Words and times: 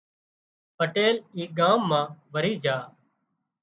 پٽيل 0.77 1.15
اي 1.35 1.43
ڳام 1.57 1.83
وري 2.33 2.53
جھا 2.63 2.77